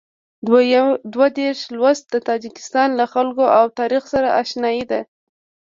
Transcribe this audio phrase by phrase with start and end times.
[1.13, 5.01] دوه دېرشم لوست د تاجکستان له خلکو او تاریخ سره اشنايي ده.